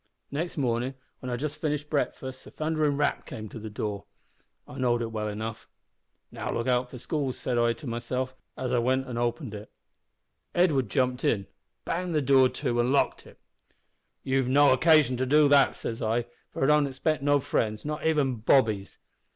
"Next 0.31 0.57
mornin', 0.57 0.95
when 1.19 1.29
I'd 1.29 1.41
just 1.41 1.61
finished 1.61 1.87
breakfast 1.87 2.47
a 2.47 2.49
thunderin' 2.49 2.97
rap 2.97 3.23
came 3.23 3.47
to 3.49 3.59
the 3.59 3.69
door. 3.69 4.05
I 4.67 4.79
know'd 4.79 5.03
it 5.03 5.11
well 5.11 5.27
enough. 5.27 5.67
`Now 6.33 6.51
look 6.51 6.65
out 6.65 6.89
for 6.89 6.97
squalls,' 6.97 7.37
said 7.37 7.59
I 7.59 7.73
to 7.73 7.85
myself, 7.85 8.35
as 8.57 8.73
I 8.73 8.79
went 8.79 9.05
an' 9.05 9.19
opened 9.19 9.53
it. 9.53 9.71
Edwin 10.55 10.87
jumped 10.87 11.23
in, 11.23 11.45
banged 11.85 12.15
the 12.15 12.21
door 12.23 12.49
to, 12.49 12.79
an' 12.79 12.91
locked 12.91 13.27
it. 13.27 13.37
"`You've 14.25 14.47
no 14.47 14.73
occasion 14.73 15.17
to 15.17 15.27
do 15.27 15.47
that' 15.49 15.75
says 15.75 16.01
I, 16.01 16.23
`for 16.51 16.63
I 16.63 16.65
don't 16.65 16.87
expect 16.87 17.21
no 17.21 17.39
friends 17.39 17.85
not 17.85 18.03
even 18.03 18.37
bobbies.' 18.37 18.97